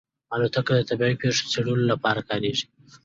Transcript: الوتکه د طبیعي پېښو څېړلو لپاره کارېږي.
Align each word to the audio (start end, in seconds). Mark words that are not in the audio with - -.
الوتکه 0.33 0.73
د 0.77 0.81
طبیعي 0.89 1.15
پېښو 1.21 1.49
څېړلو 1.51 1.85
لپاره 1.91 2.21
کارېږي. 2.29 2.65